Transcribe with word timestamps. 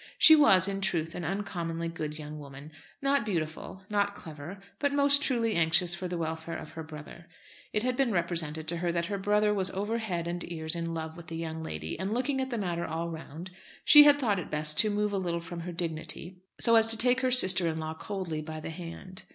She 0.17 0.35
was, 0.35 0.67
in 0.67 0.81
truth, 0.81 1.13
an 1.13 1.23
uncommonly 1.23 1.87
good 1.87 2.17
young 2.17 2.39
woman; 2.39 2.71
not 3.03 3.23
beautiful, 3.23 3.83
not 3.87 4.15
clever, 4.15 4.57
but 4.79 4.91
most 4.91 5.21
truly 5.21 5.53
anxious 5.53 5.93
for 5.93 6.07
the 6.07 6.17
welfare 6.17 6.57
of 6.57 6.71
her 6.71 6.81
brother. 6.81 7.27
It 7.71 7.83
had 7.83 7.95
been 7.95 8.11
represented 8.11 8.67
to 8.69 8.77
her 8.77 8.91
that 8.91 9.05
her 9.05 9.19
brother 9.19 9.53
was 9.53 9.69
over 9.69 9.99
head 9.99 10.25
and 10.27 10.43
ears 10.51 10.75
in 10.75 10.95
love 10.95 11.15
with 11.15 11.27
the 11.27 11.37
young 11.37 11.61
lady, 11.61 11.99
and 11.99 12.15
looking 12.15 12.41
at 12.41 12.49
the 12.49 12.57
matter 12.57 12.83
all 12.87 13.09
round, 13.09 13.51
she 13.85 14.03
had 14.05 14.17
thought 14.17 14.39
it 14.39 14.49
best 14.49 14.79
to 14.79 14.89
move 14.89 15.13
a 15.13 15.19
little 15.19 15.39
from 15.39 15.59
her 15.59 15.71
dignity 15.71 16.41
so 16.59 16.75
as 16.77 16.87
to 16.87 16.97
take 16.97 17.21
her 17.21 17.29
sister 17.29 17.67
in 17.67 17.77
law 17.77 17.93
coldly 17.93 18.41
by 18.41 18.59
the 18.59 18.71
hand. 18.71 19.25